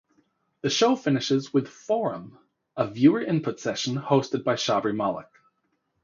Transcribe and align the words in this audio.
The 0.61 0.71
show 0.71 0.95
finishes 0.95 1.53
with 1.53 1.67
"Forum" 1.67 2.39
a 2.75 2.87
viewer 2.89 3.21
input 3.21 3.59
session, 3.59 3.95
hosted 3.95 4.43
by 4.43 4.55
Shabri 4.55 4.95
Malik. 4.95 5.29